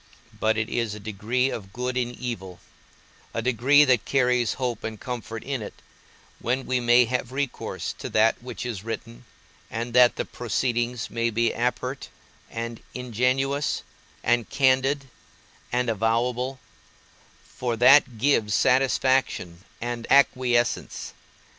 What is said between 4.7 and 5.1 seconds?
and